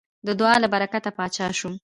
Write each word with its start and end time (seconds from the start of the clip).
د 0.27 0.29
دعا 0.39 0.55
له 0.63 0.67
برکته 0.73 1.09
پاچا 1.17 1.47
شو. 1.59 1.69